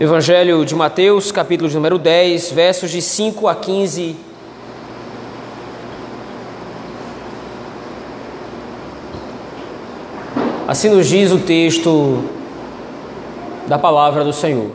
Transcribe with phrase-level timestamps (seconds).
[0.00, 4.14] Evangelho de Mateus, capítulo de número 10, versos de 5 a 15.
[10.68, 12.22] Assim nos diz o texto
[13.66, 14.70] da palavra do Senhor.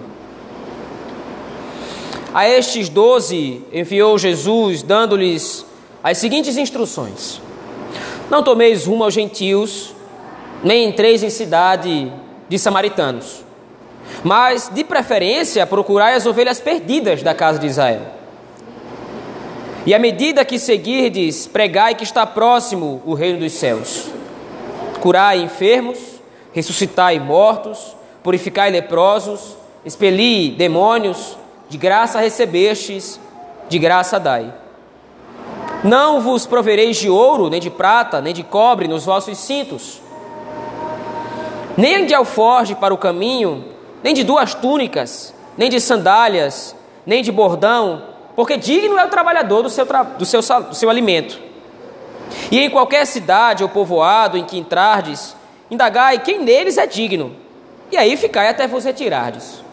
[2.34, 5.66] A estes doze enviou Jesus, dando-lhes
[6.04, 7.42] as seguintes instruções:
[8.30, 9.96] Não tomeis rumo aos gentios,
[10.62, 12.12] nem entreis em cidade
[12.50, 13.43] de samaritanos
[14.24, 18.02] mas, de preferência, procurai as ovelhas perdidas da casa de Israel.
[19.86, 24.08] E à medida que seguirdes, pregai que está próximo o reino dos céus.
[25.02, 26.00] Curai enfermos,
[26.54, 31.38] ressuscitai mortos, purificai leprosos, expeli demônios,
[31.70, 33.20] de graça recebestes,
[33.68, 34.54] de graça dai.
[35.84, 40.02] Não vos provereis de ouro, nem de prata, nem de cobre nos vossos cintos,
[41.76, 43.73] nem de alforge para o caminho,
[44.04, 46.76] nem de duas túnicas, nem de sandálias,
[47.06, 48.04] nem de bordão,
[48.36, 49.86] porque digno é o trabalhador do seu,
[50.18, 51.40] do seu, do seu alimento.
[52.52, 55.36] E em qualquer cidade ou povoado em que entrardes,
[55.72, 57.36] indagai quem neles é digno,
[57.92, 59.64] e aí ficai até vos retirardes.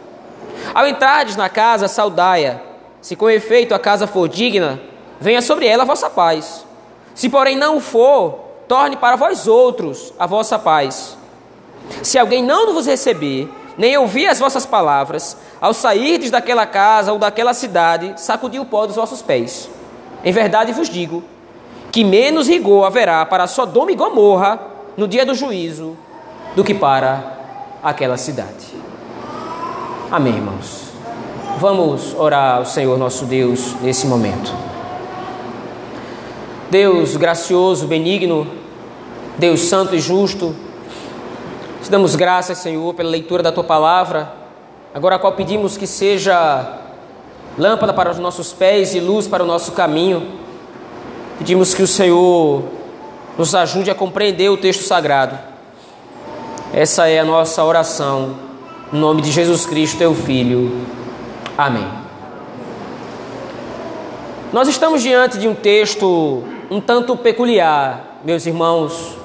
[0.75, 2.61] Ao entrardes na casa, saudai-a.
[3.01, 4.79] Se com efeito a casa for digna,
[5.19, 6.67] venha sobre ela a vossa paz.
[7.15, 11.17] Se porém não for, torne para vós outros a vossa paz.
[12.03, 13.49] Se alguém não vos receber,
[13.81, 18.85] nem ouvir as vossas palavras, ao sairdes daquela casa ou daquela cidade, sacudi o pó
[18.85, 19.71] dos vossos pés.
[20.23, 21.25] Em verdade vos digo
[21.91, 24.61] que menos rigor haverá para Sodoma e Gomorra
[24.99, 25.97] no dia do juízo
[26.55, 27.39] do que para
[27.83, 28.67] aquela cidade.
[30.11, 30.91] Amém, irmãos.
[31.57, 34.53] Vamos orar ao Senhor nosso Deus nesse momento.
[36.71, 38.47] Deus gracioso, benigno,
[39.39, 40.55] Deus santo e justo,
[41.91, 44.33] te damos graças, Senhor, pela leitura da tua palavra,
[44.95, 46.79] agora a qual pedimos que seja
[47.59, 50.25] lâmpada para os nossos pés e luz para o nosso caminho.
[51.37, 52.63] Pedimos que o Senhor
[53.37, 55.37] nos ajude a compreender o texto sagrado.
[56.73, 58.37] Essa é a nossa oração,
[58.93, 60.87] em nome de Jesus Cristo, teu Filho.
[61.59, 61.89] Amém.
[64.53, 69.19] Nós estamos diante de um texto um tanto peculiar, meus irmãos,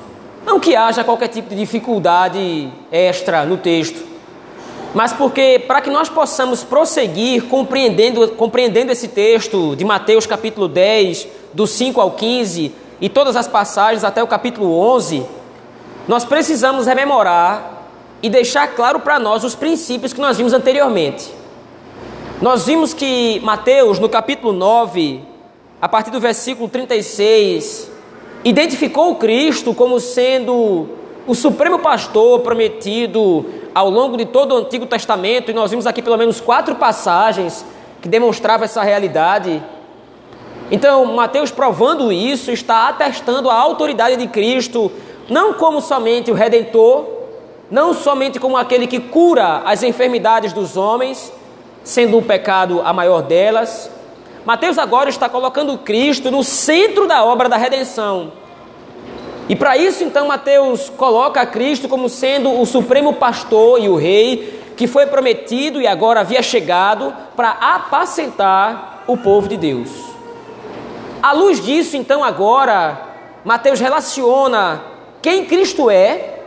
[0.46, 4.06] não que haja qualquer tipo de dificuldade extra no texto,
[4.94, 11.28] mas porque para que nós possamos prosseguir compreendendo, compreendendo esse texto de Mateus capítulo 10,
[11.54, 15.26] do 5 ao 15 e todas as passagens até o capítulo 11,
[16.08, 17.88] nós precisamos rememorar
[18.22, 21.34] e deixar claro para nós os princípios que nós vimos anteriormente.
[22.42, 25.22] Nós vimos que Mateus, no capítulo 9,
[25.82, 27.95] a partir do versículo 36
[28.46, 30.88] identificou Cristo como sendo
[31.26, 36.00] o supremo pastor prometido ao longo de todo o Antigo Testamento, e nós vimos aqui
[36.00, 37.66] pelo menos quatro passagens
[38.02, 39.62] que demonstravam essa realidade.
[40.70, 44.92] Então, Mateus provando isso, está atestando a autoridade de Cristo,
[45.28, 47.06] não como somente o redentor,
[47.72, 51.34] não somente como aquele que cura as enfermidades dos homens,
[51.84, 53.90] sendo o pecado a maior delas,
[54.46, 58.32] Mateus agora está colocando Cristo no centro da obra da redenção.
[59.50, 64.62] E para isso, então, Mateus coloca Cristo como sendo o supremo pastor e o rei
[64.78, 69.90] que foi prometido e agora havia chegado para apacentar o povo de Deus.
[71.24, 73.02] À luz disso, então, agora,
[73.44, 74.84] Mateus relaciona
[75.24, 76.40] quem Cristo é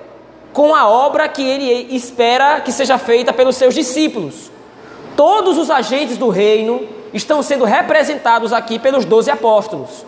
[0.53, 4.53] com a obra que ele espera que seja feita pelos seus discípulos.
[5.17, 10.05] Todos os agentes do reino estão sendo representados aqui pelos doze apóstolos.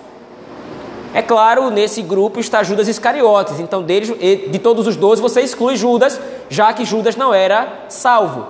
[1.12, 5.76] É claro, nesse grupo está Judas Iscariotes, então deles, de todos os doze você exclui
[5.76, 8.46] Judas, já que Judas não era salvo.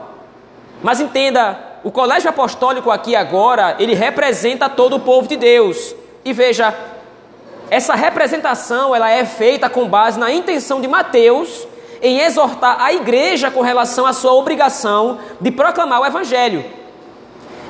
[0.83, 5.95] Mas entenda, o colégio apostólico aqui agora, ele representa todo o povo de Deus.
[6.23, 6.75] E veja,
[7.71, 11.67] essa representação ela é feita com base na intenção de Mateus
[12.03, 16.65] em exortar a igreja com relação à sua obrigação de proclamar o evangelho.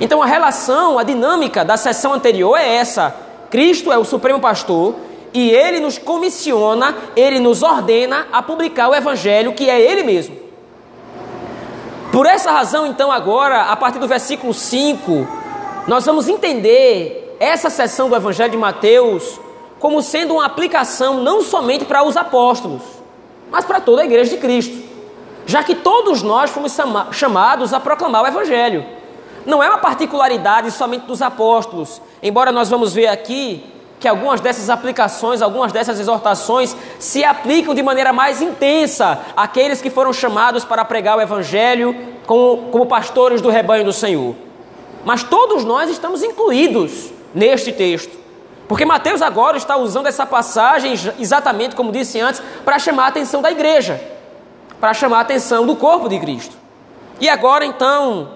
[0.01, 3.15] Então a relação, a dinâmica da sessão anterior é essa.
[3.51, 4.95] Cristo é o supremo pastor
[5.33, 10.37] e ele nos comissiona, ele nos ordena a publicar o evangelho que é ele mesmo.
[12.11, 15.29] Por essa razão, então, agora, a partir do versículo 5,
[15.87, 19.39] nós vamos entender essa seção do evangelho de Mateus
[19.79, 22.83] como sendo uma aplicação não somente para os apóstolos,
[23.51, 24.77] mas para toda a igreja de Cristo.
[25.47, 26.77] Já que todos nós fomos
[27.13, 28.85] chamados a proclamar o evangelho.
[29.47, 33.65] Não é uma particularidade somente dos apóstolos, embora nós vamos ver aqui
[34.01, 39.91] que algumas dessas aplicações, algumas dessas exortações se aplicam de maneira mais intensa àqueles que
[39.91, 41.95] foram chamados para pregar o Evangelho
[42.27, 44.35] como, como pastores do rebanho do Senhor.
[45.05, 48.19] Mas todos nós estamos incluídos neste texto.
[48.67, 53.43] Porque Mateus agora está usando essa passagem, exatamente como disse antes, para chamar a atenção
[53.43, 54.01] da igreja,
[54.81, 56.57] para chamar a atenção do corpo de Cristo.
[57.21, 58.31] E agora então,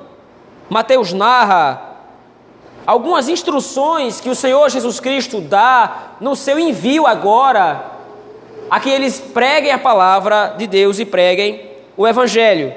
[0.68, 1.94] Mateus narra
[2.86, 7.92] algumas instruções que o Senhor Jesus Cristo dá no seu envio agora,
[8.70, 12.74] a que eles preguem a palavra de Deus e preguem o Evangelho.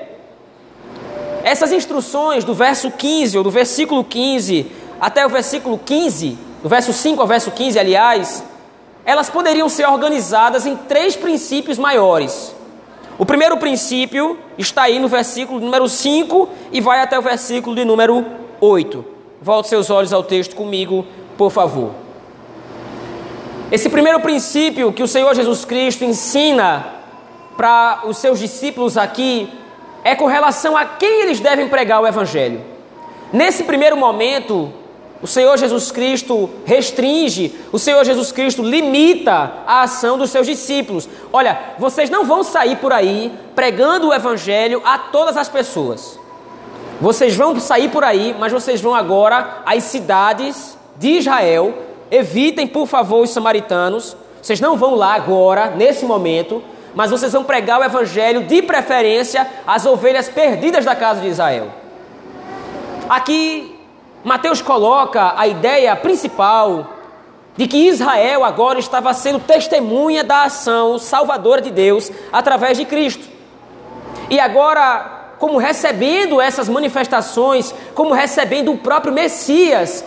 [1.44, 4.70] Essas instruções do verso 15, ou do versículo 15
[5.00, 8.44] até o versículo 15, do verso 5 ao verso 15, aliás,
[9.06, 12.54] elas poderiam ser organizadas em três princípios maiores.
[13.18, 17.84] O primeiro princípio está aí no versículo número 5 e vai até o versículo de
[17.84, 18.24] número
[18.62, 19.04] 8.
[19.42, 21.06] Volte seus olhos ao texto comigo,
[21.36, 21.92] por favor.
[23.72, 26.86] Esse primeiro princípio que o Senhor Jesus Cristo ensina
[27.58, 29.50] para os seus discípulos aqui
[30.04, 32.62] é com relação a quem eles devem pregar o Evangelho.
[33.34, 34.72] Nesse primeiro momento,
[35.22, 41.10] o Senhor Jesus Cristo restringe, o Senhor Jesus Cristo limita a ação dos seus discípulos.
[41.34, 46.20] Olha, vocês não vão sair por aí pregando o Evangelho a todas as pessoas.
[47.02, 51.74] Vocês vão sair por aí, mas vocês vão agora às cidades de Israel.
[52.12, 54.16] Evitem, por favor, os samaritanos.
[54.42, 59.48] Vocês não vão lá agora, nesse momento, mas vocês vão pregar o Evangelho de preferência
[59.66, 61.70] às ovelhas perdidas da casa de Israel.
[63.10, 63.77] Aqui
[64.24, 66.94] Mateus coloca a ideia principal
[67.56, 73.28] de que Israel agora estava sendo testemunha da ação salvadora de Deus através de Cristo.
[74.30, 80.06] E agora, como recebendo essas manifestações, como recebendo o próprio Messias,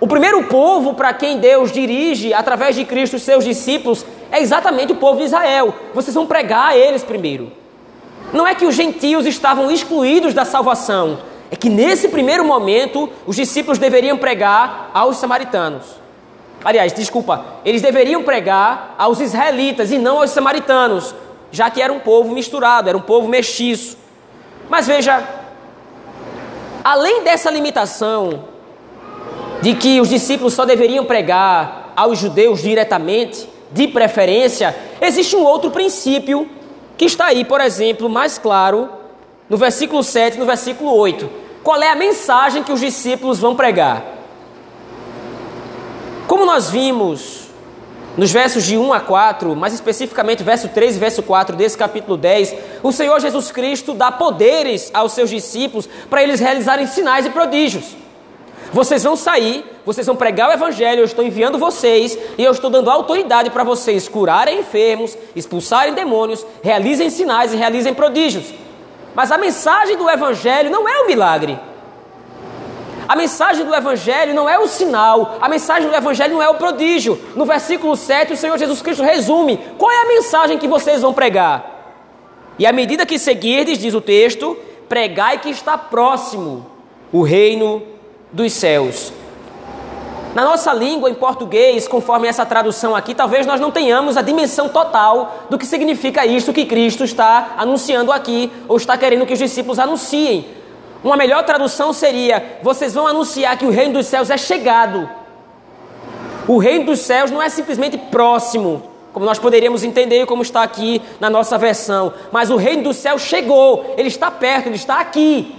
[0.00, 4.92] o primeiro povo para quem Deus dirige através de Cristo os seus discípulos é exatamente
[4.92, 5.74] o povo de Israel.
[5.92, 7.52] Vocês vão pregar a eles primeiro.
[8.32, 11.18] Não é que os gentios estavam excluídos da salvação,
[11.50, 15.84] é que nesse primeiro momento os discípulos deveriam pregar aos samaritanos.
[16.64, 21.14] Aliás, desculpa, eles deveriam pregar aos israelitas e não aos samaritanos,
[21.50, 23.96] já que era um povo misturado, era um povo mestiço.
[24.68, 25.22] Mas veja,
[26.84, 28.44] além dessa limitação
[29.62, 35.70] de que os discípulos só deveriam pregar aos judeus diretamente, de preferência, existe um outro
[35.70, 36.48] princípio
[36.96, 38.97] que está aí, por exemplo, mais claro
[39.48, 41.30] no versículo 7 e no versículo 8.
[41.62, 44.04] Qual é a mensagem que os discípulos vão pregar?
[46.26, 47.48] Como nós vimos
[48.16, 52.16] nos versos de 1 a 4, mais especificamente verso 3 e verso 4 desse capítulo
[52.16, 57.30] 10, o Senhor Jesus Cristo dá poderes aos seus discípulos para eles realizarem sinais e
[57.30, 57.96] prodígios.
[58.72, 62.68] Vocês vão sair, vocês vão pregar o evangelho, eu estou enviando vocês e eu estou
[62.68, 68.52] dando autoridade para vocês curarem enfermos, expulsarem demônios, realizem sinais e realizem prodígios.
[69.14, 71.58] Mas a mensagem do Evangelho não é o milagre.
[73.08, 76.56] A mensagem do Evangelho não é o sinal, a mensagem do Evangelho não é o
[76.56, 77.18] prodígio.
[77.34, 81.14] No versículo 7, o Senhor Jesus Cristo resume: qual é a mensagem que vocês vão
[81.14, 81.78] pregar?
[82.58, 84.58] E à medida que seguirdes, diz o texto,
[84.88, 86.66] pregai que está próximo
[87.10, 87.82] o reino
[88.30, 89.12] dos céus.
[90.38, 94.68] Na nossa língua, em português, conforme essa tradução aqui, talvez nós não tenhamos a dimensão
[94.68, 99.38] total do que significa isto que Cristo está anunciando aqui, ou está querendo que os
[99.40, 100.46] discípulos anunciem.
[101.02, 105.10] Uma melhor tradução seria: vocês vão anunciar que o reino dos céus é chegado.
[106.46, 111.02] O reino dos céus não é simplesmente próximo, como nós poderíamos entender, como está aqui
[111.18, 115.57] na nossa versão, mas o reino dos céus chegou, ele está perto, ele está aqui.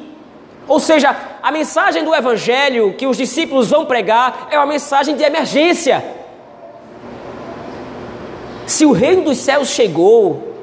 [0.70, 5.24] Ou seja, a mensagem do Evangelho que os discípulos vão pregar é uma mensagem de
[5.24, 6.06] emergência.
[8.68, 10.54] Se o reino dos céus chegou,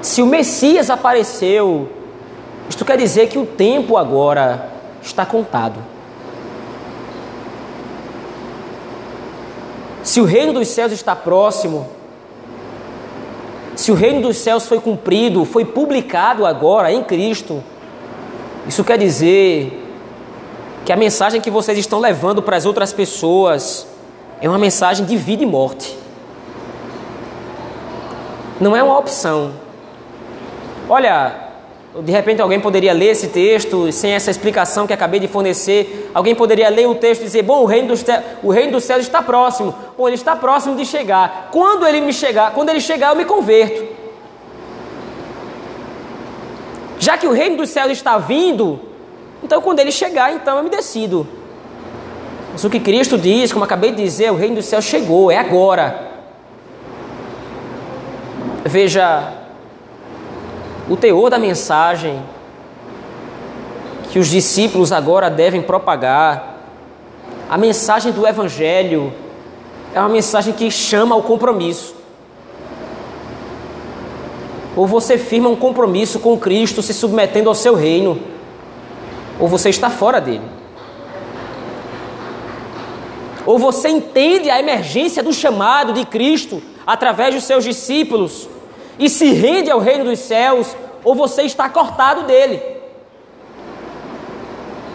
[0.00, 1.90] se o Messias apareceu,
[2.68, 4.70] isto quer dizer que o tempo agora
[5.02, 5.80] está contado.
[10.04, 11.88] Se o reino dos céus está próximo,
[13.74, 17.64] se o reino dos céus foi cumprido, foi publicado agora em Cristo,
[18.66, 19.82] isso quer dizer
[20.84, 23.86] que a mensagem que vocês estão levando para as outras pessoas
[24.40, 25.96] é uma mensagem de vida e morte.
[28.60, 29.52] Não é uma opção.
[30.88, 31.44] Olha,
[32.02, 36.10] de repente alguém poderia ler esse texto sem essa explicação que acabei de fornecer.
[36.12, 38.04] Alguém poderia ler o texto e dizer: Bom, o reino, dos
[38.42, 39.74] o reino dos céus está próximo.
[39.96, 41.48] Bom, ele está próximo de chegar.
[41.50, 44.03] Quando ele me chegar, quando ele chegar, eu me converto.
[46.98, 48.80] Já que o reino dos céus está vindo,
[49.42, 51.26] então quando ele chegar, então eu me decido.
[52.52, 55.36] Mas o que Cristo diz, como acabei de dizer, o reino dos céus chegou, é
[55.36, 56.12] agora.
[58.64, 59.32] Veja,
[60.88, 62.22] o teor da mensagem
[64.10, 66.60] que os discípulos agora devem propagar.
[67.50, 69.12] A mensagem do Evangelho
[69.92, 71.94] é uma mensagem que chama ao compromisso.
[74.76, 78.20] Ou você firma um compromisso com Cristo se submetendo ao seu reino,
[79.38, 80.42] ou você está fora dele.
[83.46, 88.48] Ou você entende a emergência do chamado de Cristo através dos seus discípulos
[88.98, 92.62] e se rende ao reino dos céus, ou você está cortado dele.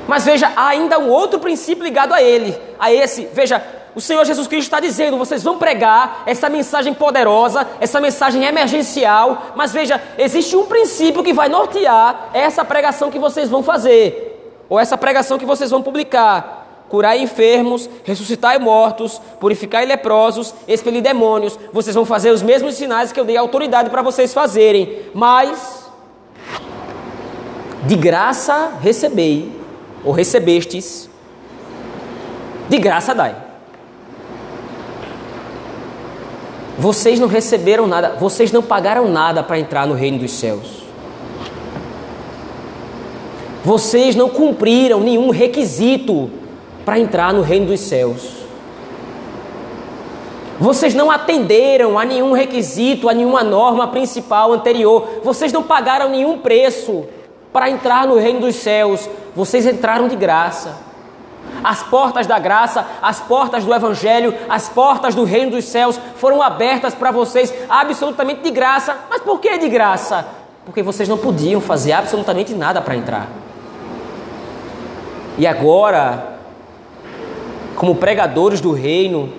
[0.08, 3.30] Mas veja, há ainda um outro princípio ligado a ele, a esse.
[3.32, 3.64] Veja,
[3.96, 9.54] o Senhor Jesus Cristo está dizendo: vocês vão pregar essa mensagem poderosa, essa mensagem emergencial,
[9.56, 14.80] mas veja, existe um princípio que vai nortear essa pregação que vocês vão fazer, ou
[14.80, 16.58] essa pregação que vocês vão publicar
[16.90, 21.58] curar enfermos, ressuscitar mortos, purificar leprosos, expelir demônios.
[21.72, 25.88] Vocês vão fazer os mesmos sinais que eu dei autoridade para vocês fazerem, mas
[27.86, 29.56] de graça recebei,
[30.04, 31.10] ou recebestes,
[32.68, 33.49] de graça dai.
[36.80, 40.82] Vocês não receberam nada, vocês não pagaram nada para entrar no reino dos céus.
[43.66, 46.32] Vocês não cumpriram nenhum requisito
[46.86, 48.40] para entrar no reino dos céus.
[50.58, 55.20] Vocês não atenderam a nenhum requisito, a nenhuma norma principal anterior.
[55.22, 57.04] Vocês não pagaram nenhum preço
[57.52, 59.10] para entrar no reino dos céus.
[59.36, 60.89] Vocês entraram de graça.
[61.64, 66.42] As portas da graça, as portas do Evangelho, as portas do reino dos céus foram
[66.42, 68.96] abertas para vocês absolutamente de graça.
[69.10, 70.26] Mas por que de graça?
[70.66, 73.28] Porque vocês não podiam fazer absolutamente nada para entrar.
[75.38, 76.38] E agora,
[77.76, 79.32] como pregadores do reino,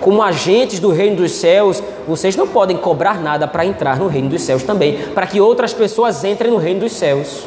[0.00, 4.28] como agentes do reino dos céus, vocês não podem cobrar nada para entrar no reino
[4.28, 7.46] dos céus também, para que outras pessoas entrem no reino dos céus.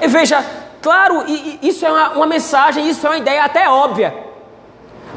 [0.00, 0.44] E veja,
[0.82, 1.24] claro,
[1.62, 4.14] isso é uma, uma mensagem, isso é uma ideia até óbvia.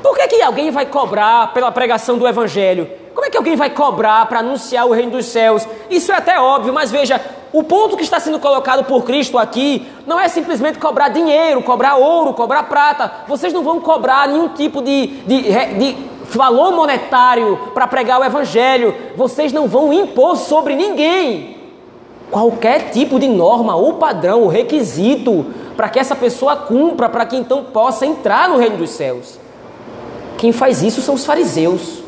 [0.02, 2.90] Por que, que alguém vai cobrar pela pregação do evangelho?
[3.14, 5.68] Como é que alguém vai cobrar para anunciar o reino dos céus?
[5.90, 7.20] Isso é até óbvio, mas veja,
[7.52, 11.96] o ponto que está sendo colocado por Cristo aqui não é simplesmente cobrar dinheiro, cobrar
[11.96, 13.12] ouro, cobrar prata.
[13.28, 15.42] Vocês não vão cobrar nenhum tipo de, de,
[15.78, 18.94] de valor monetário para pregar o Evangelho.
[19.16, 21.55] Vocês não vão impor sobre ninguém
[22.32, 27.36] qualquer tipo de norma ou padrão ou requisito para que essa pessoa cumpra, para que
[27.36, 29.40] então possa entrar no reino dos céus.
[30.38, 32.06] Quem faz isso são os fariseus.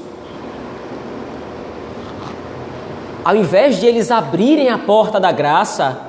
[3.27, 5.99] ao invés de eles abrirem a porta da graça,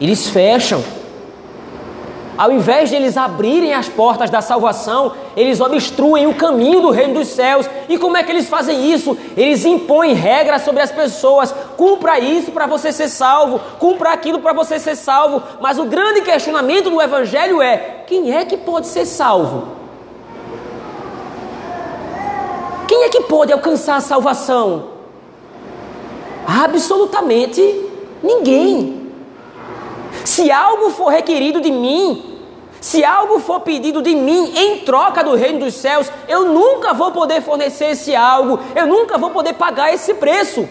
[0.00, 0.82] eles fecham.
[2.38, 7.14] Ao invés de eles abrirem as portas da salvação, eles obstruem o caminho do reino
[7.14, 7.68] dos céus.
[7.88, 9.16] E como é que eles fazem isso?
[9.36, 11.54] Eles impõem regras sobre as pessoas.
[11.76, 15.42] Cumpra isso para você ser salvo, cumpra aquilo para você ser salvo.
[15.60, 19.68] Mas o grande questionamento do evangelho é: quem é que pode ser salvo?
[22.86, 24.90] Quem é que pode alcançar a salvação?
[26.46, 27.60] Absolutamente
[28.22, 28.95] ninguém.
[30.26, 32.36] Se algo for requerido de mim,
[32.80, 37.12] se algo for pedido de mim em troca do reino dos céus, eu nunca vou
[37.12, 40.68] poder fornecer esse algo, eu nunca vou poder pagar esse preço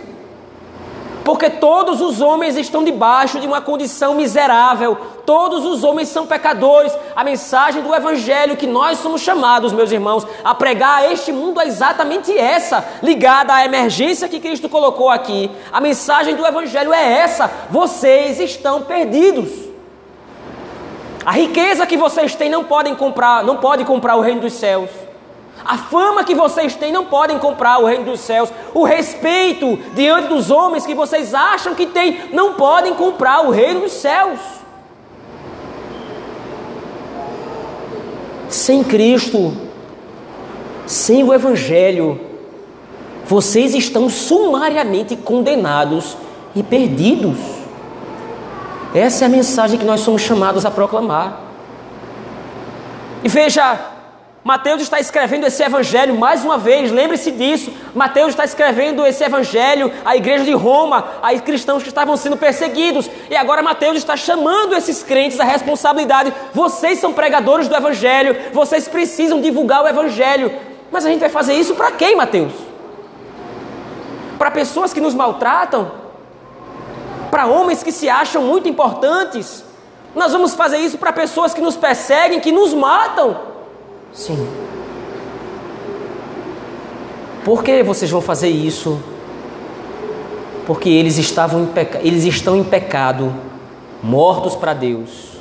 [1.25, 6.95] porque todos os homens estão debaixo de uma condição miserável, todos os homens são pecadores.
[7.15, 11.59] A mensagem do Evangelho que nós somos chamados, meus irmãos, a pregar a este mundo
[11.59, 15.49] é exatamente essa, ligada à emergência que Cristo colocou aqui.
[15.73, 19.49] A mensagem do Evangelho é essa: vocês estão perdidos.
[21.25, 25.04] A riqueza que vocês têm não podem comprar, não pode comprar o reino dos céus.
[25.65, 28.51] A fama que vocês têm não podem comprar o reino dos céus.
[28.71, 33.79] O respeito diante dos homens que vocês acham que têm não podem comprar o reino
[33.79, 34.39] dos céus.
[38.47, 39.53] Sem Cristo,
[40.85, 42.21] sem o Evangelho,
[43.25, 46.15] vocês estão sumariamente condenados
[46.55, 47.39] e perdidos.
[48.93, 51.41] Essa é a mensagem que nós somos chamados a proclamar.
[53.23, 53.94] E veja,
[54.45, 57.73] Mateus está escrevendo esse evangelho mais uma vez, lembre-se disso.
[57.95, 63.09] Mateus está escrevendo esse evangelho à igreja de Roma, a cristãos que estavam sendo perseguidos.
[63.27, 66.31] E agora Mateus está chamando esses crentes à responsabilidade.
[66.53, 70.51] Vocês são pregadores do evangelho, vocês precisam divulgar o evangelho.
[70.91, 72.53] Mas a gente vai fazer isso para quem, Mateus?
[74.37, 75.91] Para pessoas que nos maltratam?
[77.31, 79.65] Para homens que se acham muito importantes?
[80.13, 83.54] Nós vamos fazer isso para pessoas que nos perseguem, que nos matam?
[84.15, 84.47] Sim.
[87.43, 88.99] Por que vocês vão fazer isso?
[90.65, 91.99] Porque eles estavam em peca...
[92.01, 93.31] eles estão em pecado,
[94.01, 95.35] mortos para Deus.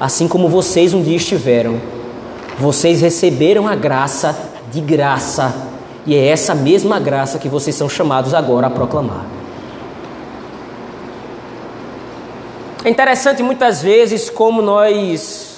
[0.00, 1.78] assim como vocês um dia estiveram.
[2.58, 5.52] Vocês receberam a graça de graça,
[6.06, 9.26] e é essa mesma graça que vocês são chamados agora a proclamar.
[12.84, 15.49] É interessante muitas vezes como nós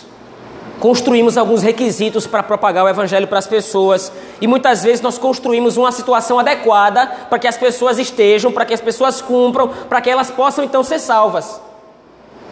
[0.82, 4.10] construímos alguns requisitos para propagar o evangelho para as pessoas
[4.40, 8.74] e muitas vezes nós construímos uma situação adequada para que as pessoas estejam, para que
[8.74, 11.60] as pessoas cumpram, para que elas possam então ser salvas.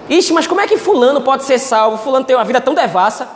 [0.08, 1.98] Ixi, mas como é que fulano pode ser salvo?
[1.98, 3.28] Fulano tem uma vida tão devassa.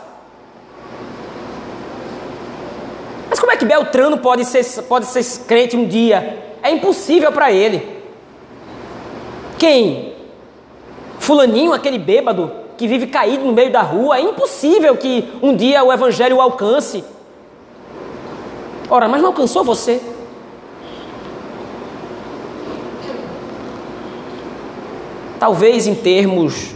[3.29, 6.55] Mas como é que Beltrano pode ser, pode ser crente um dia?
[6.63, 8.01] É impossível para ele.
[9.59, 10.15] Quem?
[11.19, 15.83] Fulaninho, aquele bêbado que vive caído no meio da rua, é impossível que um dia
[15.83, 17.03] o evangelho o alcance.
[18.89, 20.01] Ora, mas não alcançou você?
[25.39, 26.73] Talvez em termos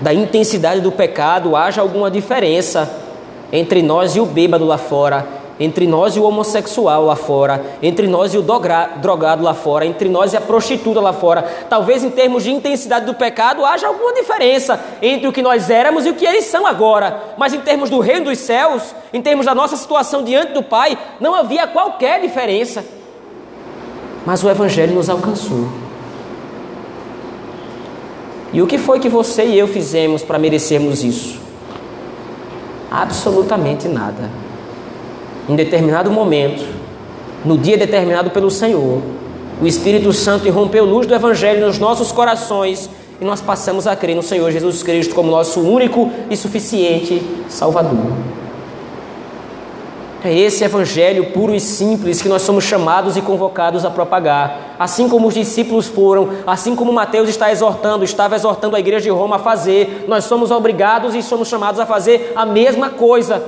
[0.00, 2.90] da intensidade do pecado haja alguma diferença
[3.52, 5.26] entre nós e o bêbado lá fora,
[5.60, 10.08] entre nós e o homossexual lá fora, entre nós e o drogado lá fora, entre
[10.08, 11.42] nós e a prostituta lá fora.
[11.68, 16.06] Talvez em termos de intensidade do pecado haja alguma diferença entre o que nós éramos
[16.06, 19.46] e o que eles são agora, mas em termos do reino dos céus, em termos
[19.46, 22.84] da nossa situação diante do Pai, não havia qualquer diferença.
[24.24, 25.68] Mas o Evangelho nos alcançou.
[28.52, 31.40] E o que foi que você e eu fizemos para merecermos isso?
[32.90, 34.51] Absolutamente nada
[35.48, 36.64] em determinado momento,
[37.44, 39.02] no dia determinado pelo Senhor,
[39.60, 42.88] o Espírito Santo irrompeu luz do Evangelho nos nossos corações
[43.20, 48.12] e nós passamos a crer no Senhor Jesus Cristo como nosso único e suficiente Salvador.
[50.24, 54.76] É esse evangelho puro e simples que nós somos chamados e convocados a propagar.
[54.78, 59.10] Assim como os discípulos foram, assim como Mateus está exortando, estava exortando a igreja de
[59.10, 63.42] Roma a fazer, nós somos obrigados e somos chamados a fazer a mesma coisa.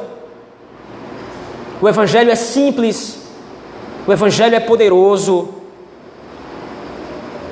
[1.85, 3.18] O Evangelho é simples,
[4.07, 5.51] o Evangelho é poderoso.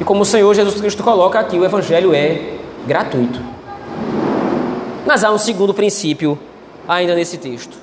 [0.00, 2.54] E como o Senhor Jesus Cristo coloca aqui, o Evangelho é
[2.86, 3.38] gratuito.
[5.04, 6.38] Mas há um segundo princípio
[6.88, 7.76] ainda nesse texto.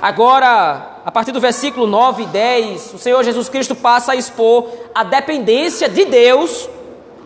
[0.00, 4.68] Agora, a partir do versículo 9 e 10, o Senhor Jesus Cristo passa a expor
[4.94, 6.66] a dependência de Deus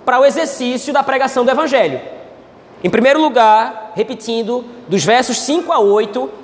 [0.04, 2.00] para o exercício da pregação do Evangelho.
[2.82, 6.41] Em primeiro lugar, repetindo, dos versos 5 a 8,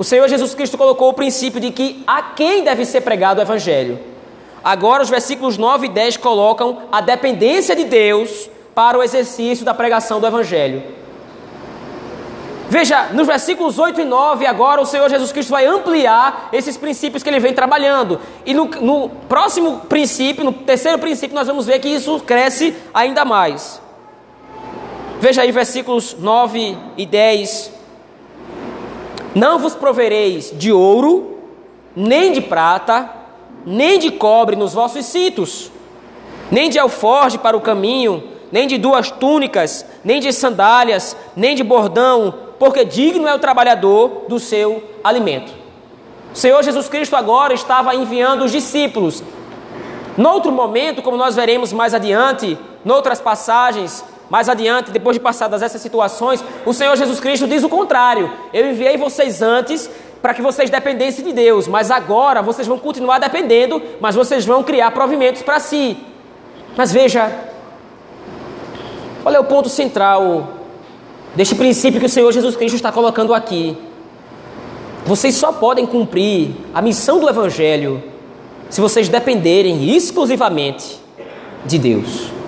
[0.00, 3.42] o Senhor Jesus Cristo colocou o princípio de que a quem deve ser pregado o
[3.42, 4.00] Evangelho.
[4.64, 9.74] Agora, os versículos 9 e 10 colocam a dependência de Deus para o exercício da
[9.74, 10.82] pregação do Evangelho.
[12.70, 17.22] Veja, nos versículos 8 e 9, agora o Senhor Jesus Cristo vai ampliar esses princípios
[17.22, 18.18] que ele vem trabalhando.
[18.46, 23.22] E no, no próximo princípio, no terceiro princípio, nós vamos ver que isso cresce ainda
[23.26, 23.82] mais.
[25.20, 27.79] Veja aí versículos 9 e 10.
[29.34, 31.38] Não vos provereis de ouro,
[31.94, 33.08] nem de prata,
[33.64, 35.70] nem de cobre nos vossos cintos,
[36.50, 41.62] nem de alforge para o caminho, nem de duas túnicas, nem de sandálias, nem de
[41.62, 45.52] bordão, porque digno é o trabalhador do seu alimento.
[46.32, 49.22] O Senhor Jesus Cristo agora estava enviando os discípulos.
[50.16, 55.82] Noutro momento, como nós veremos mais adiante, noutras passagens, mais adiante, depois de passadas essas
[55.82, 59.90] situações, o Senhor Jesus Cristo diz o contrário: Eu enviei vocês antes
[60.22, 64.62] para que vocês dependessem de Deus, mas agora vocês vão continuar dependendo, mas vocês vão
[64.62, 65.96] criar provimentos para si.
[66.76, 67.30] Mas veja,
[69.22, 70.48] qual é o ponto central
[71.34, 73.76] deste princípio que o Senhor Jesus Cristo está colocando aqui?
[75.04, 78.00] Vocês só podem cumprir a missão do Evangelho
[78.68, 81.00] se vocês dependerem exclusivamente
[81.64, 82.39] de Deus.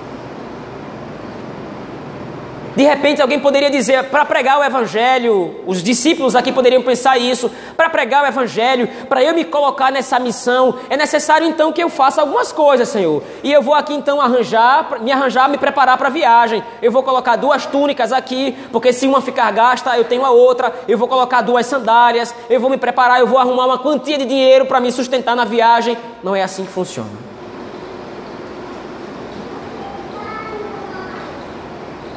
[2.75, 7.51] De repente alguém poderia dizer, para pregar o Evangelho, os discípulos aqui poderiam pensar isso,
[7.77, 11.91] para pregar o Evangelho, para eu me colocar nessa missão, é necessário então que eu
[11.91, 13.23] faça algumas coisas, Senhor.
[13.43, 16.65] E eu vou aqui então arranjar, me arranjar, me preparar para a viagem.
[16.81, 20.73] Eu vou colocar duas túnicas aqui, porque se uma ficar gasta, eu tenho a outra.
[20.89, 24.25] Eu vou colocar duas sandálias, eu vou me preparar, eu vou arrumar uma quantia de
[24.25, 25.97] dinheiro para me sustentar na viagem.
[26.23, 27.32] Não é assim que funciona.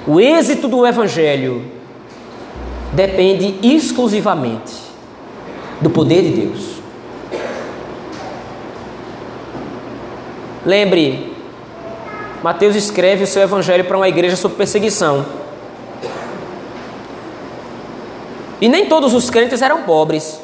[0.08, 1.66] O êxito do Evangelho
[2.94, 4.74] depende exclusivamente
[5.82, 6.76] do poder de Deus.
[10.64, 11.36] Lembre,
[12.44, 15.26] Mateus escreve o seu Evangelho para uma igreja sob perseguição.
[18.62, 20.40] E nem todos os crentes eram pobres.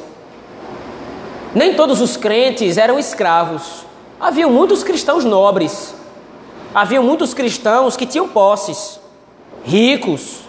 [1.54, 3.86] Nem todos os crentes eram escravos.
[4.20, 5.94] Havia muitos cristãos nobres.
[6.74, 9.01] Havia muitos cristãos que tinham posses
[9.64, 10.40] ricos.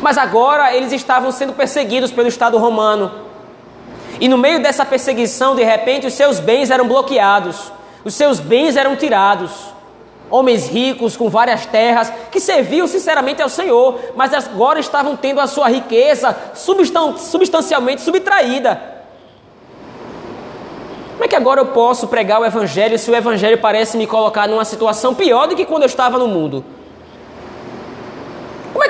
[0.00, 3.10] Mas agora eles estavam sendo perseguidos pelo Estado romano.
[4.20, 7.72] E no meio dessa perseguição, de repente, os seus bens eram bloqueados,
[8.04, 9.50] os seus bens eram tirados.
[10.30, 15.46] Homens ricos com várias terras que serviam sinceramente ao Senhor, mas agora estavam tendo a
[15.46, 18.80] sua riqueza substancialmente subtraída.
[21.12, 24.48] Como é que agora eu posso pregar o Evangelho se o Evangelho parece me colocar
[24.48, 26.64] numa situação pior do que quando eu estava no mundo?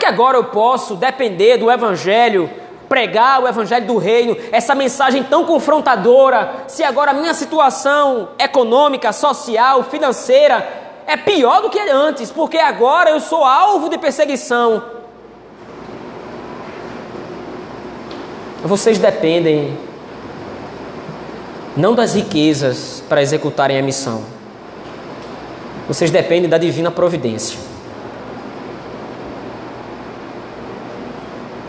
[0.03, 2.51] Que agora eu posso depender do Evangelho,
[2.89, 9.13] pregar o Evangelho do Reino, essa mensagem tão confrontadora, se agora a minha situação econômica,
[9.13, 10.69] social, financeira
[11.07, 14.83] é pior do que antes, porque agora eu sou alvo de perseguição?
[18.65, 19.79] Vocês dependem
[21.77, 24.25] não das riquezas para executarem a missão.
[25.87, 27.72] Vocês dependem da divina providência.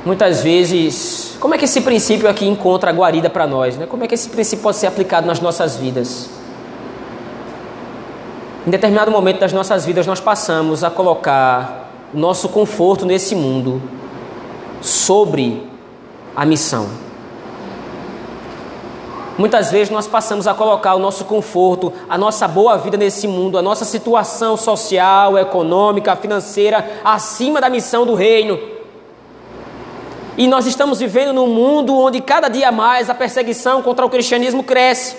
[0.05, 3.77] Muitas vezes, como é que esse princípio aqui encontra a guarida para nós?
[3.77, 3.85] Né?
[3.85, 6.29] Como é que esse princípio pode ser aplicado nas nossas vidas?
[8.67, 13.81] Em determinado momento das nossas vidas, nós passamos a colocar o nosso conforto nesse mundo
[14.81, 15.65] sobre
[16.35, 16.89] a missão.
[19.37, 23.57] Muitas vezes nós passamos a colocar o nosso conforto, a nossa boa vida nesse mundo,
[23.57, 28.72] a nossa situação social, econômica, financeira, acima da missão do reino.
[30.37, 34.63] E nós estamos vivendo num mundo onde cada dia mais a perseguição contra o cristianismo
[34.63, 35.15] cresce.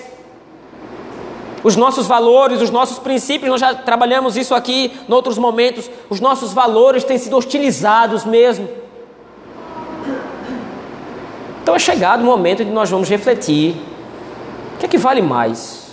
[1.62, 6.20] Os nossos valores, os nossos princípios, nós já trabalhamos isso aqui em outros momentos, os
[6.20, 8.68] nossos valores têm sido hostilizados mesmo.
[11.62, 13.74] Então é chegado o momento de nós vamos refletir
[14.74, 15.84] o que é que vale mais?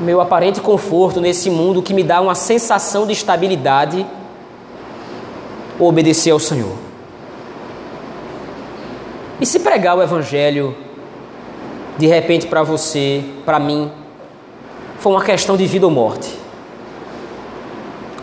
[0.00, 4.06] Meu aparente conforto nesse mundo que me dá uma sensação de estabilidade
[5.88, 6.76] obedecer ao Senhor?
[9.40, 10.76] E se pregar o Evangelho,
[11.96, 13.90] de repente para você, para mim,
[14.98, 16.28] for uma questão de vida ou morte?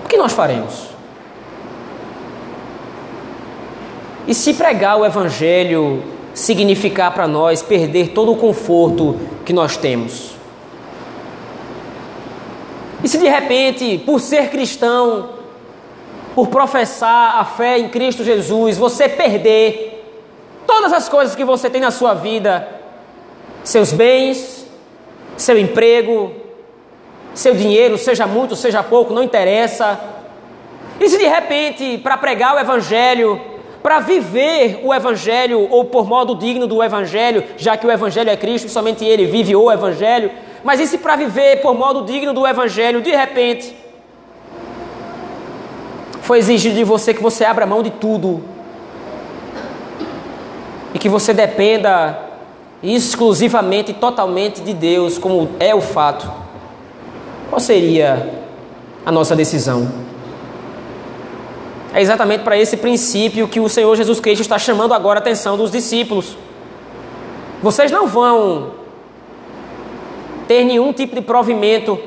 [0.05, 0.87] O que nós faremos?
[4.27, 6.03] E se pregar o Evangelho
[6.37, 10.35] significar para nós perder todo o conforto que nós temos.
[13.03, 15.29] E se de repente, por ser cristão,
[16.37, 20.05] por professar a fé em Cristo Jesus, você perder
[20.67, 22.67] todas as coisas que você tem na sua vida,
[23.63, 24.67] seus bens,
[25.35, 26.31] seu emprego,
[27.33, 29.99] seu dinheiro, seja muito, seja pouco, não interessa.
[30.99, 33.41] E se de repente, para pregar o Evangelho,
[33.81, 38.37] para viver o Evangelho, ou por modo digno do Evangelho, já que o Evangelho é
[38.37, 40.29] Cristo, somente Ele vive o Evangelho,
[40.63, 43.75] mas e se para viver por modo digno do Evangelho, de repente,
[46.27, 48.43] foi exigido de você que você abra mão de tudo
[50.93, 52.19] e que você dependa
[52.83, 56.29] exclusivamente, totalmente de Deus, como é o fato,
[57.49, 58.29] qual seria
[59.05, 59.89] a nossa decisão?
[61.93, 65.55] É exatamente para esse princípio que o Senhor Jesus Cristo está chamando agora a atenção
[65.55, 66.37] dos discípulos.
[67.63, 68.71] Vocês não vão
[70.45, 71.97] ter nenhum tipo de provimento,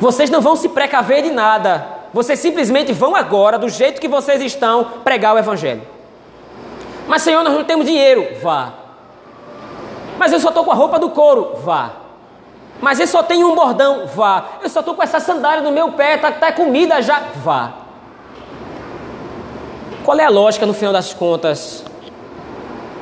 [0.00, 4.40] vocês não vão se precaver de nada, vocês simplesmente vão agora, do jeito que vocês
[4.40, 5.82] estão, pregar o Evangelho.
[7.08, 8.24] Mas, Senhor, nós não temos dinheiro.
[8.40, 8.72] Vá.
[10.16, 11.56] Mas eu só estou com a roupa do couro.
[11.64, 11.90] Vá.
[12.80, 14.06] Mas eu só tenho um bordão.
[14.06, 14.44] Vá.
[14.62, 16.14] Eu só estou com essa sandália no meu pé.
[16.14, 17.20] Está tá comida já.
[17.44, 17.72] Vá.
[20.04, 21.84] Qual é a lógica no final das contas?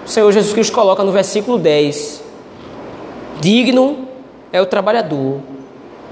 [0.07, 2.25] O Senhor Jesus Cristo coloca no versículo 10:
[3.41, 4.09] Digno
[4.51, 5.39] é o trabalhador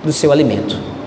[0.05, 1.00] do seu alimento.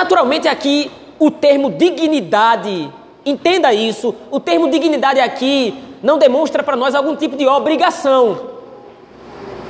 [0.00, 2.90] Naturalmente, aqui o termo dignidade,
[3.22, 8.48] entenda isso, o termo dignidade aqui não demonstra para nós algum tipo de obrigação.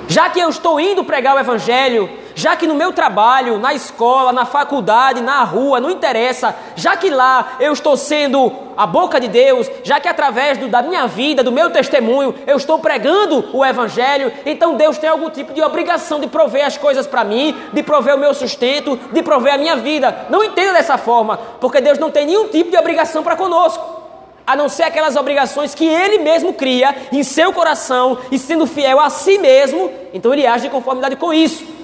[0.07, 2.09] Já que eu estou indo pregar o Evangelho,
[2.41, 7.11] já que no meu trabalho, na escola, na faculdade, na rua, não interessa, já que
[7.11, 11.45] lá eu estou sendo a boca de Deus, já que através do, da minha vida,
[11.45, 16.19] do meu testemunho, eu estou pregando o Evangelho, então Deus tem algum tipo de obrigação
[16.19, 19.77] de prover as coisas para mim, de prover o meu sustento, de prover a minha
[19.77, 20.27] vida.
[20.31, 24.01] Não entenda dessa forma, porque Deus não tem nenhum tipo de obrigação para conosco
[24.47, 28.99] a não ser aquelas obrigações que ele mesmo cria em seu coração e sendo fiel
[28.99, 31.80] a si mesmo, então ele age de conformidade com isso.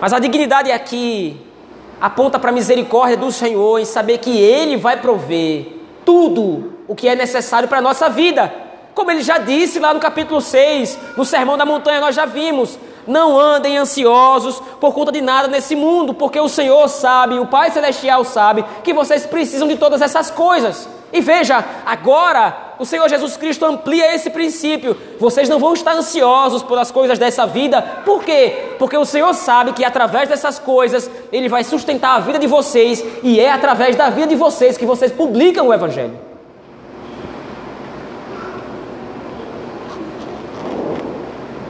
[0.00, 1.40] Mas a dignidade aqui
[2.00, 5.66] aponta para a misericórdia do Senhor em saber que Ele vai prover
[6.04, 8.52] tudo o que é necessário para a nossa vida.
[8.94, 12.78] Como ele já disse lá no capítulo 6, no Sermão da Montanha, nós já vimos.
[13.06, 17.70] Não andem ansiosos por conta de nada nesse mundo, porque o Senhor sabe, o Pai
[17.70, 20.88] Celestial sabe, que vocês precisam de todas essas coisas.
[21.12, 24.96] E veja, agora o Senhor Jesus Cristo amplia esse princípio.
[25.18, 27.80] Vocês não vão estar ansiosos pelas coisas dessa vida.
[28.04, 28.74] Por quê?
[28.78, 33.04] Porque o Senhor sabe que através dessas coisas Ele vai sustentar a vida de vocês
[33.22, 36.18] e é através da vida de vocês que vocês publicam o Evangelho.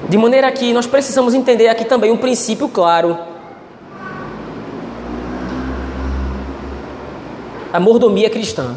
[0.09, 3.19] De maneira que nós precisamos entender aqui também um princípio claro.
[7.73, 8.77] A mordomia cristã.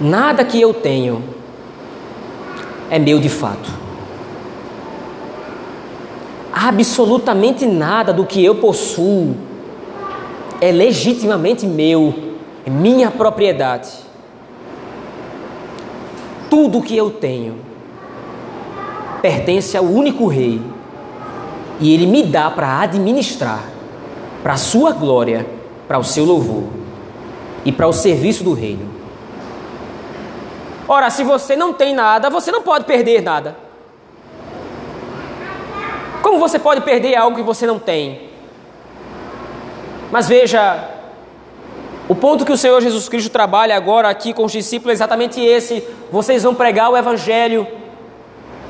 [0.00, 1.24] Nada que eu tenho
[2.90, 3.70] é meu de fato.
[6.52, 9.36] Absolutamente nada do que eu possuo
[10.60, 12.14] é legitimamente meu,
[12.66, 13.90] é minha propriedade.
[16.50, 17.56] Tudo que eu tenho
[19.20, 20.60] pertence ao único Rei
[21.80, 23.64] e Ele me dá para administrar,
[24.42, 25.46] para a Sua glória,
[25.88, 26.64] para o seu louvor
[27.64, 28.95] e para o serviço do Reino.
[30.88, 33.56] Ora, se você não tem nada, você não pode perder nada.
[36.22, 38.30] Como você pode perder algo que você não tem?
[40.10, 40.90] Mas veja,
[42.08, 45.40] o ponto que o Senhor Jesus Cristo trabalha agora aqui com os discípulos é exatamente
[45.40, 47.66] esse: vocês vão pregar o Evangelho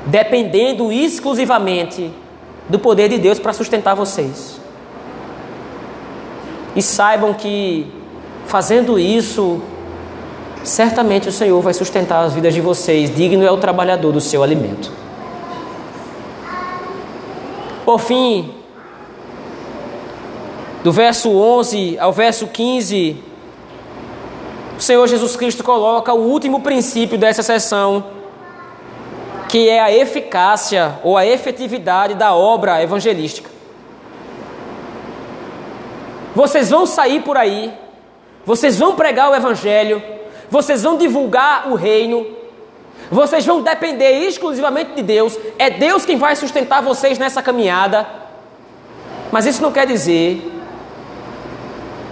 [0.07, 2.11] dependendo exclusivamente
[2.69, 4.59] do poder de Deus para sustentar vocês.
[6.75, 7.91] E saibam que
[8.45, 9.61] fazendo isso,
[10.63, 14.43] certamente o Senhor vai sustentar as vidas de vocês, digno é o trabalhador do seu
[14.43, 14.91] alimento.
[17.85, 18.53] Por fim,
[20.83, 23.23] do verso 11 ao verso 15,
[24.77, 28.05] o Senhor Jesus Cristo coloca o último princípio dessa sessão,
[29.49, 33.49] que é a eficácia ou a efetividade da obra evangelística.
[36.35, 37.73] Vocês vão sair por aí,
[38.45, 40.01] vocês vão pregar o evangelho,
[40.49, 42.25] vocês vão divulgar o reino,
[43.09, 48.07] vocês vão depender exclusivamente de Deus, é Deus quem vai sustentar vocês nessa caminhada.
[49.31, 50.41] Mas isso não quer dizer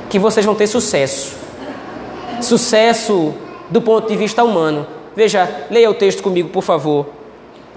[0.10, 1.36] que vocês vão ter sucesso.
[2.42, 3.34] Sucesso
[3.70, 4.86] do ponto de vista humano.
[5.16, 7.08] Veja, leia o texto comigo, por favor.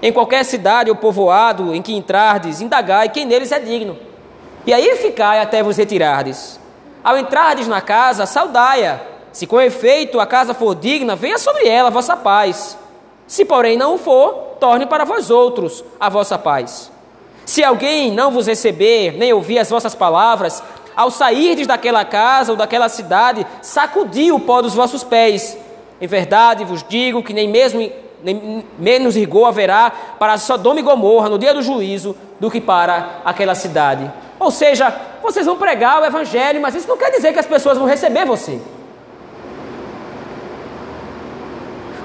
[0.01, 3.97] Em qualquer cidade ou povoado em que entrardes, indagai quem neles é digno.
[4.65, 6.59] E aí ficai até vos retirardes.
[7.03, 8.99] Ao entrardes na casa, saudai-a
[9.31, 12.77] se com efeito a casa for digna, venha sobre ela a vossa paz.
[13.27, 16.91] Se porém não for, torne para vós outros a vossa paz.
[17.45, 20.63] Se alguém não vos receber, nem ouvir as vossas palavras,
[20.95, 25.57] ao sairdes daquela casa ou daquela cidade, sacudi o pó dos vossos pés.
[26.01, 27.89] Em verdade vos digo que nem mesmo
[28.21, 33.21] nem menos rigor haverá para Sodoma e Gomorra no dia do juízo do que para
[33.23, 34.11] aquela cidade.
[34.39, 37.77] Ou seja, vocês vão pregar o evangelho, mas isso não quer dizer que as pessoas
[37.77, 38.59] vão receber você.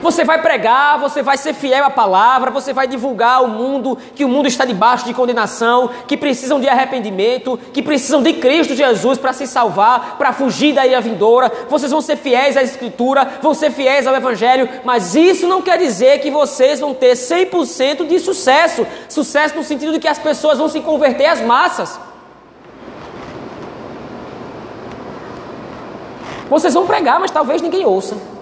[0.04, 4.22] Você vai pregar, você vai ser fiel à palavra, você vai divulgar ao mundo que
[4.22, 9.16] o mundo está debaixo de condenação, que precisam de arrependimento, que precisam de Cristo Jesus
[9.16, 11.50] para se salvar, para fugir da ira vindoura.
[11.70, 15.78] Vocês vão ser fiéis à Escritura, vão ser fiéis ao Evangelho, mas isso não quer
[15.78, 18.86] dizer que vocês vão ter 100% de sucesso.
[19.08, 21.98] Sucesso no sentido de que as pessoas vão se converter às massas.
[26.50, 28.33] Vocês vão pregar, mas talvez ninguém ouça.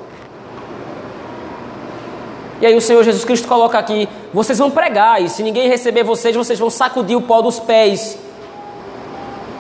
[2.63, 6.05] E aí o Senhor Jesus Cristo coloca aqui: vocês vão pregar, e se ninguém receber
[6.05, 8.17] vocês, vocês vão sacudir o pó dos pés.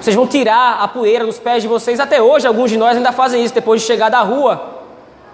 [0.00, 1.98] Vocês vão tirar a poeira dos pés de vocês.
[1.98, 4.70] Até hoje, alguns de nós ainda fazem isso depois de chegar da rua.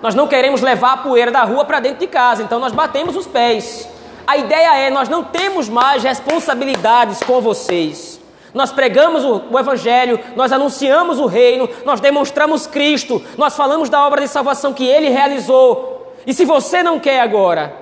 [0.01, 3.15] Nós não queremos levar a poeira da rua para dentro de casa, então nós batemos
[3.15, 3.87] os pés.
[4.27, 8.19] A ideia é: nós não temos mais responsabilidades com vocês.
[8.55, 14.07] Nós pregamos o, o, Evangelho, nós anunciamos o Reino, nós demonstramos Cristo, nós falamos da
[14.07, 15.98] obra de salvação que Ele realizou.
[16.29, 17.75] E se você não quer agora,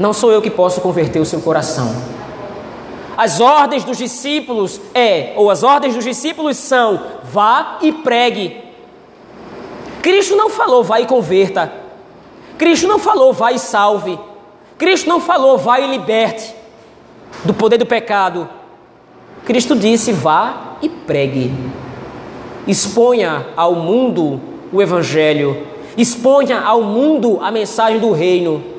[0.00, 1.94] não sou eu que posso converter o seu coração.
[3.16, 8.60] As ordens dos discípulos é, ou as ordens dos discípulos são: vá e pregue.
[10.02, 11.72] Cristo não falou vá e converta.
[12.58, 14.18] Cristo não falou vá e salve.
[14.76, 16.52] Cristo não falou vá e liberte
[17.44, 18.48] do poder do pecado.
[19.44, 21.54] Cristo disse vá e pregue.
[22.66, 24.40] Exponha ao mundo
[24.72, 28.74] o evangelho Exponha ao mundo a mensagem do reino.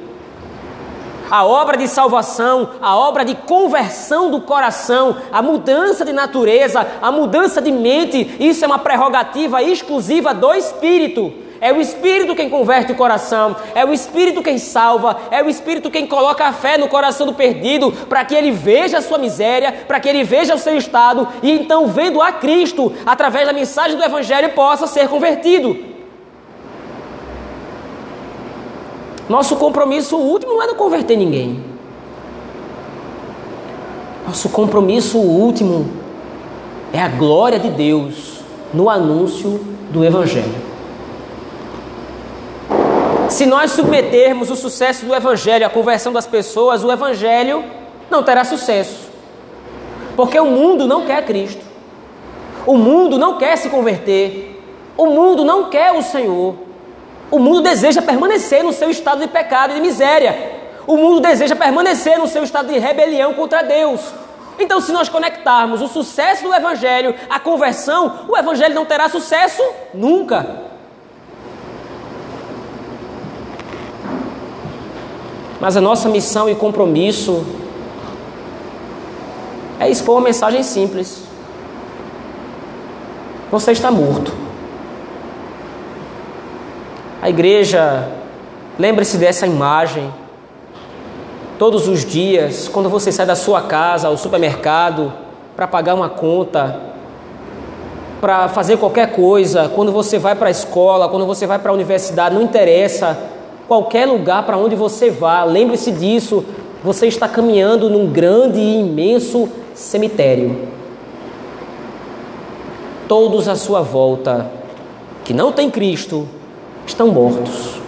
[1.30, 7.12] A obra de salvação, a obra de conversão do coração, a mudança de natureza, a
[7.12, 11.34] mudança de mente, isso é uma prerrogativa exclusiva do Espírito.
[11.60, 15.90] É o Espírito quem converte o coração, é o Espírito quem salva, é o Espírito
[15.90, 19.72] quem coloca a fé no coração do perdido, para que ele veja a sua miséria,
[19.88, 23.98] para que ele veja o seu estado e então, vendo a Cristo, através da mensagem
[23.98, 25.95] do Evangelho, possa ser convertido.
[29.28, 31.64] Nosso compromisso último não é não converter ninguém.
[34.28, 35.90] Nosso compromisso último
[36.94, 38.42] é a glória de Deus
[38.74, 39.60] no anúncio
[39.92, 40.66] do Evangelho.
[43.30, 47.64] Se nós submetermos o sucesso do Evangelho à conversão das pessoas, o Evangelho
[48.10, 49.10] não terá sucesso.
[50.16, 51.66] Porque o mundo não quer Cristo.
[52.66, 54.62] O mundo não quer se converter.
[54.98, 56.56] O mundo não quer o Senhor.
[57.32, 60.54] O mundo deseja permanecer no seu estado de pecado e de miséria.
[60.88, 64.02] O mundo deseja permanecer no seu estado de rebelião contra Deus.
[64.60, 69.62] Então, se nós conectarmos o sucesso do Evangelho à conversão, o Evangelho não terá sucesso
[69.94, 70.64] nunca.
[75.60, 77.46] Mas a nossa missão e compromisso
[79.80, 81.24] é expor uma mensagem simples.
[83.52, 84.45] Você está morto.
[87.26, 88.08] A igreja,
[88.78, 90.14] lembre-se dessa imagem
[91.58, 95.12] todos os dias, quando você sai da sua casa ao supermercado
[95.56, 96.80] para pagar uma conta,
[98.22, 101.74] para fazer qualquer coisa, quando você vai para a escola, quando você vai para a
[101.74, 103.18] universidade, não interessa
[103.68, 106.46] qualquer lugar para onde você vá, lembre-se disso,
[106.84, 110.70] você está caminhando num grande e imenso cemitério.
[113.08, 114.46] Todos à sua volta
[115.24, 116.28] que não tem Cristo
[116.86, 117.82] estão mortos.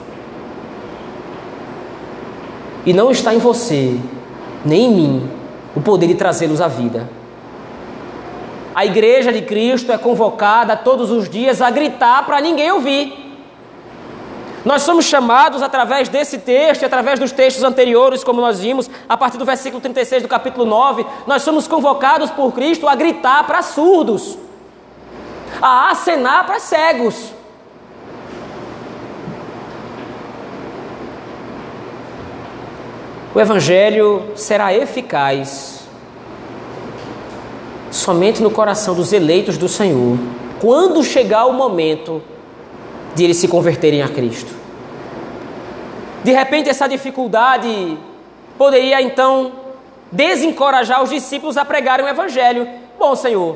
[2.85, 3.99] E não está em você,
[4.63, 5.31] nem em mim,
[5.75, 7.09] o poder de trazê-los à vida.
[8.73, 13.27] A igreja de Cristo é convocada todos os dias a gritar para ninguém ouvir.
[14.63, 19.15] Nós somos chamados através desse texto e através dos textos anteriores, como nós vimos, a
[19.15, 23.61] partir do versículo 36 do capítulo 9, nós somos convocados por Cristo a gritar para
[23.61, 24.37] surdos,
[25.61, 27.36] a acenar para cegos.
[33.37, 35.81] O Evangelho será eficaz
[37.91, 40.17] somente no coração dos eleitos do Senhor,
[40.59, 42.19] quando chegar o momento
[43.13, 44.51] de eles se converterem a Cristo.
[46.23, 47.95] De repente, essa dificuldade
[48.57, 49.51] poderia então
[50.11, 52.67] desencorajar os discípulos a pregarem o Evangelho.
[52.97, 53.55] Bom, Senhor,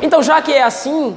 [0.00, 1.14] então já que é assim,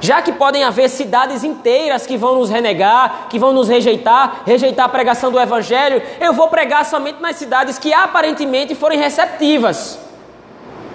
[0.00, 4.86] já que podem haver cidades inteiras que vão nos renegar, que vão nos rejeitar, rejeitar
[4.86, 9.98] a pregação do Evangelho, eu vou pregar somente nas cidades que aparentemente forem receptivas.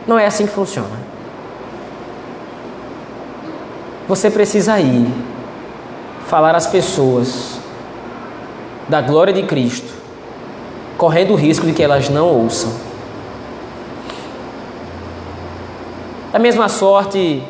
[0.08, 1.14] Não é assim que funciona.
[4.08, 5.08] Você precisa ir
[6.26, 7.60] falar às pessoas
[8.88, 9.94] da glória de Cristo,
[10.98, 12.72] correndo o risco de que elas não ouçam.
[16.32, 17.44] Da mesma sorte,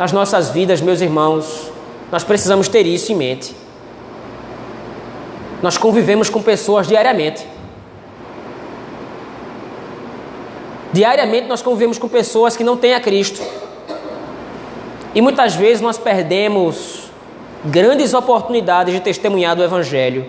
[0.00, 1.70] nas nossas vidas, meus irmãos,
[2.10, 3.54] nós precisamos ter isso em mente.
[5.62, 7.46] Nós convivemos com pessoas diariamente.
[10.90, 13.42] Diariamente nós convivemos com pessoas que não têm a Cristo.
[15.14, 17.10] E muitas vezes nós perdemos
[17.62, 20.24] grandes oportunidades de testemunhar do Evangelho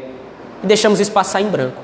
[0.61, 1.81] e deixamos isso passar em branco.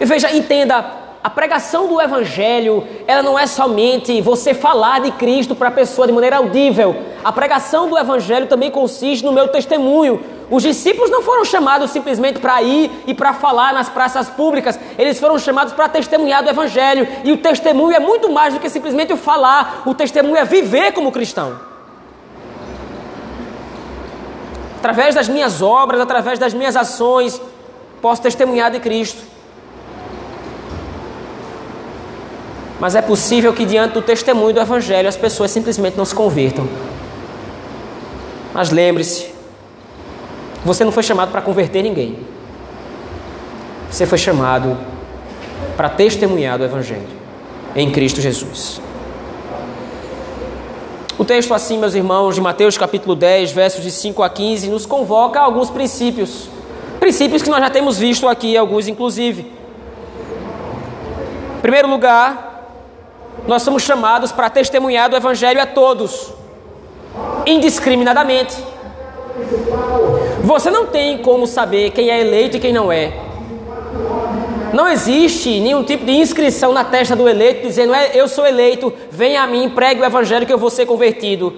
[0.00, 5.54] E veja, entenda, a pregação do Evangelho, ela não é somente você falar de Cristo
[5.54, 6.94] para a pessoa de maneira audível.
[7.24, 10.22] A pregação do Evangelho também consiste no meu testemunho.
[10.48, 15.18] Os discípulos não foram chamados simplesmente para ir e para falar nas praças públicas, eles
[15.18, 17.06] foram chamados para testemunhar do Evangelho.
[17.24, 20.92] E o testemunho é muito mais do que simplesmente o falar, o testemunho é viver
[20.92, 21.58] como cristão.
[24.78, 27.40] Através das minhas obras, através das minhas ações,
[28.00, 29.37] posso testemunhar de Cristo.
[32.80, 36.68] Mas é possível que, diante do testemunho do Evangelho, as pessoas simplesmente não se convertam.
[38.54, 39.32] Mas lembre-se,
[40.64, 42.18] você não foi chamado para converter ninguém.
[43.90, 44.76] Você foi chamado
[45.76, 47.06] para testemunhar do Evangelho
[47.74, 48.80] em Cristo Jesus.
[51.18, 54.86] O texto, assim, meus irmãos, de Mateus capítulo 10, versos de 5 a 15, nos
[54.86, 56.48] convoca a alguns princípios.
[57.00, 59.50] Princípios que nós já temos visto aqui, alguns inclusive.
[61.56, 62.47] Em primeiro lugar,
[63.46, 66.32] nós somos chamados para testemunhar do Evangelho a todos,
[67.46, 68.56] indiscriminadamente.
[70.42, 73.12] Você não tem como saber quem é eleito e quem não é.
[74.72, 78.92] Não existe nenhum tipo de inscrição na testa do eleito dizendo: é, Eu sou eleito,
[79.10, 81.54] venha a mim, pregue o Evangelho que eu vou ser convertido.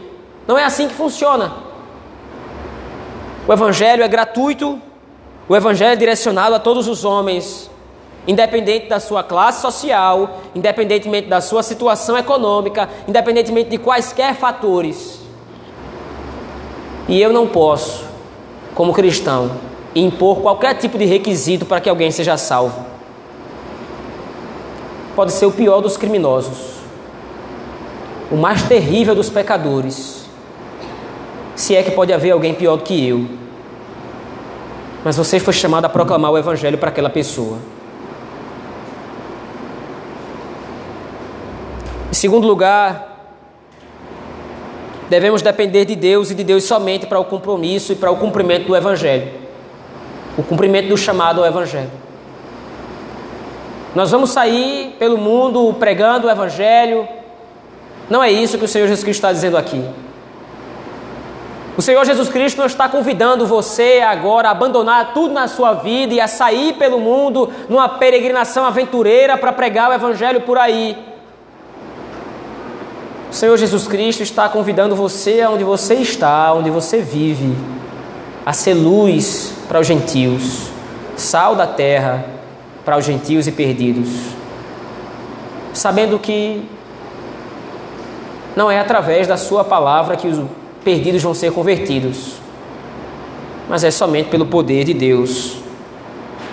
[0.47, 1.53] Não é assim que funciona.
[3.47, 4.81] O Evangelho é gratuito,
[5.49, 7.71] o Evangelho é direcionado a todos os homens,
[8.27, 15.21] independente da sua classe social, independentemente da sua situação econômica, independentemente de quaisquer fatores.
[17.09, 18.05] E eu não posso,
[18.75, 19.51] como cristão,
[19.95, 22.87] impor qualquer tipo de requisito para que alguém seja salvo.
[25.17, 26.77] Pode ser o pior dos criminosos,
[28.31, 30.25] o mais terrível dos pecadores,
[31.57, 33.27] se é que pode haver alguém pior do que eu.
[35.05, 37.59] Mas você foi chamado a proclamar o Evangelho para aquela pessoa.
[42.11, 43.35] Em segundo lugar,
[45.09, 48.67] devemos depender de Deus e de Deus somente para o compromisso e para o cumprimento
[48.67, 49.41] do Evangelho
[50.37, 51.91] o cumprimento do chamado ao Evangelho.
[53.95, 57.07] Nós vamos sair pelo mundo pregando o Evangelho.
[58.09, 59.85] Não é isso que o Senhor Jesus Cristo está dizendo aqui.
[61.77, 66.15] O Senhor Jesus Cristo não está convidando você agora a abandonar tudo na sua vida
[66.15, 70.97] e a sair pelo mundo numa peregrinação aventureira para pregar o Evangelho por aí.
[73.31, 77.55] O Senhor Jesus Cristo está convidando você aonde você está, onde você vive,
[78.45, 80.69] a ser luz para os gentios,
[81.17, 82.25] sal da terra
[82.85, 84.09] para os gentios e perdidos,
[85.73, 86.69] sabendo que
[88.57, 90.45] não é através da Sua palavra que os
[90.83, 92.33] perdidos vão ser convertidos,
[93.69, 95.59] mas é somente pelo poder de Deus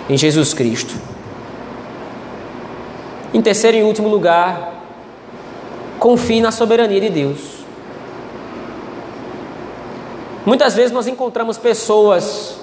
[0.08, 0.94] em Jesus Cristo.
[3.34, 4.77] Em terceiro e último lugar,
[6.08, 7.40] confie na soberania de Deus.
[10.46, 12.58] Muitas vezes nós encontramos pessoas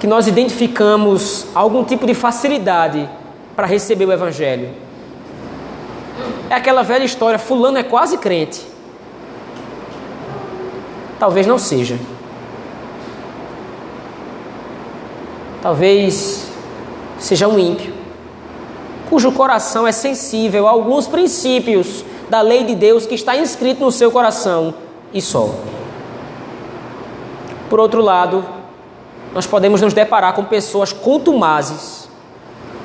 [0.00, 3.06] que nós identificamos algum tipo de facilidade
[3.54, 4.70] para receber o Evangelho.
[6.48, 8.66] É aquela velha história: Fulano é quase crente.
[11.18, 11.98] Talvez não seja.
[15.60, 16.48] Talvez
[17.18, 17.92] seja um ímpio,
[19.14, 23.92] cujo coração é sensível a alguns princípios da lei de Deus que está inscrito no
[23.92, 24.74] seu coração
[25.12, 25.54] e só.
[27.70, 28.44] Por outro lado,
[29.32, 32.08] nós podemos nos deparar com pessoas contumazes,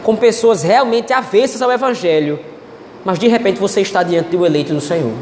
[0.04, 2.40] com pessoas realmente avessas ao Evangelho,
[3.04, 5.14] mas de repente você está diante do eleito do Senhor.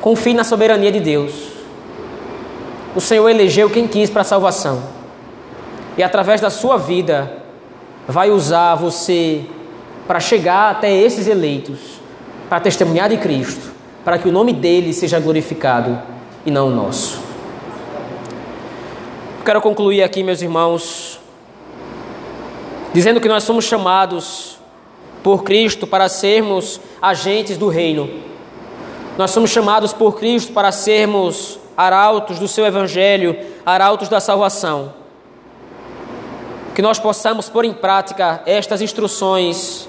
[0.00, 1.32] Confie na soberania de Deus.
[2.94, 4.80] O Senhor elegeu quem quis para a salvação,
[5.98, 7.45] e através da sua vida,
[8.08, 9.44] vai usar você
[10.06, 12.00] para chegar até esses eleitos,
[12.48, 13.72] para testemunhar de Cristo,
[14.04, 15.98] para que o nome dele seja glorificado
[16.44, 17.20] e não o nosso.
[19.44, 21.20] Quero concluir aqui, meus irmãos,
[22.92, 24.58] dizendo que nós somos chamados
[25.22, 28.08] por Cristo para sermos agentes do reino.
[29.18, 34.94] Nós somos chamados por Cristo para sermos arautos do seu evangelho, arautos da salvação.
[36.76, 39.88] Que nós possamos pôr em prática estas instruções,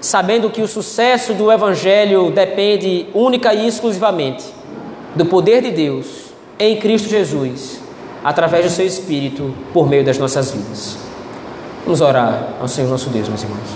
[0.00, 4.44] sabendo que o sucesso do evangelho depende única e exclusivamente
[5.16, 6.06] do poder de Deus
[6.56, 7.80] em Cristo Jesus
[8.22, 10.96] através do seu Espírito, por meio das nossas vidas.
[11.84, 13.70] Vamos orar ao Senhor nosso Deus, meus irmãos.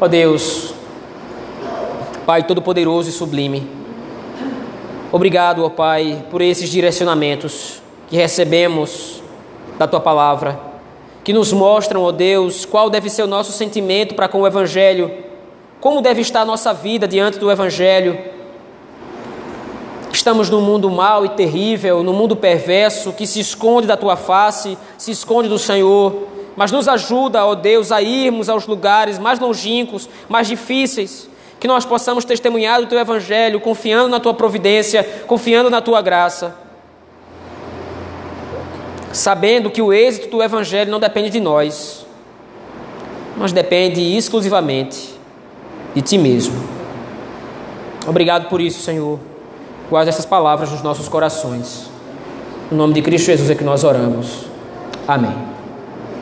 [0.00, 0.72] Ó Deus,
[2.24, 3.70] Pai Todo-Poderoso e Sublime,
[5.12, 9.19] obrigado, ó Pai, por esses direcionamentos que recebemos
[9.80, 10.60] da Tua palavra,
[11.24, 15.10] que nos mostram, ó Deus, qual deve ser o nosso sentimento para com o Evangelho,
[15.80, 18.38] como deve estar a nossa vida diante do Evangelho
[20.12, 24.76] Estamos num mundo mau e terrível, num mundo perverso que se esconde da tua face,
[24.98, 26.28] se esconde do Senhor.
[26.56, 31.26] Mas nos ajuda, ó Deus, a irmos aos lugares mais longínquos, mais difíceis,
[31.58, 36.54] que nós possamos testemunhar o teu evangelho, confiando na tua providência, confiando na tua graça.
[39.12, 42.06] Sabendo que o êxito do evangelho não depende de nós,
[43.36, 45.18] mas depende exclusivamente
[45.94, 46.54] de ti mesmo.
[48.06, 49.18] Obrigado por isso, Senhor.
[49.88, 51.90] Guarde essas palavras nos nossos corações.
[52.70, 54.46] No nome de Cristo Jesus é que nós oramos.
[55.06, 55.59] Amém.